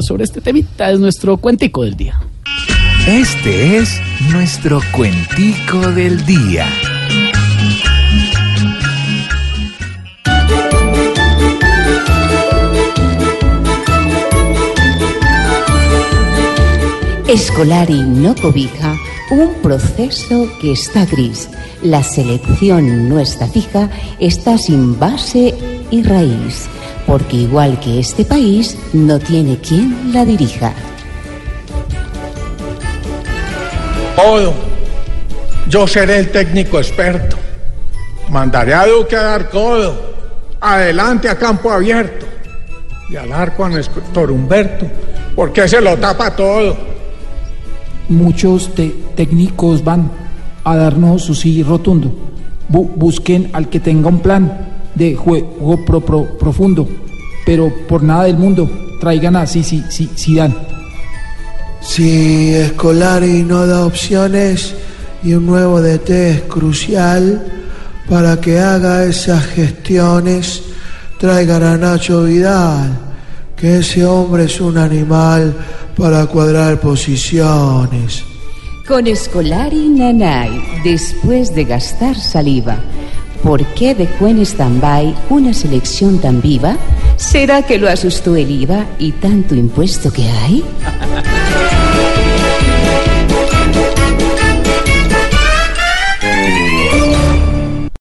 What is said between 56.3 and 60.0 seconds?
profundo, pero por nada del mundo traigan a sí, sí,